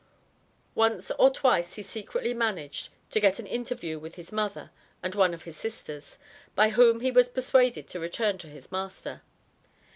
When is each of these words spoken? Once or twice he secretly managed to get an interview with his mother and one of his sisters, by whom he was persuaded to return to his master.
Once 0.73 1.11
or 1.19 1.29
twice 1.29 1.75
he 1.75 1.83
secretly 1.83 2.33
managed 2.33 2.89
to 3.11 3.19
get 3.19 3.37
an 3.37 3.45
interview 3.45 3.99
with 3.99 4.15
his 4.15 4.31
mother 4.31 4.71
and 5.03 5.13
one 5.13 5.31
of 5.31 5.43
his 5.43 5.55
sisters, 5.55 6.17
by 6.55 6.69
whom 6.69 7.01
he 7.01 7.11
was 7.11 7.29
persuaded 7.29 7.87
to 7.87 7.99
return 7.99 8.39
to 8.39 8.47
his 8.47 8.71
master. 8.71 9.21